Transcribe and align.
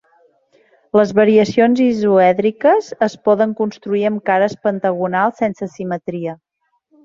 Les 0.99 1.11
variacions 1.19 1.81
isoèdriques 1.89 2.89
es 3.09 3.17
poden 3.29 3.55
construir 3.61 4.03
amb 4.13 4.25
cares 4.33 4.59
pentagonals 4.67 5.41
sense 5.47 5.73
simetria. 5.79 6.39